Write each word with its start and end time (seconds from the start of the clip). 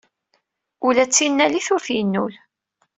Ula 0.87 1.03
d 1.05 1.11
tinnalit 1.11 1.67
ur 1.75 1.81
t-yennul. 1.85 2.33